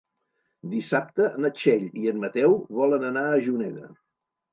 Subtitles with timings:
[0.69, 3.91] Dissabte na Txell i en Mateu volen anar a Juneda.